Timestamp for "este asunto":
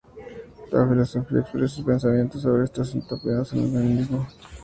2.63-3.13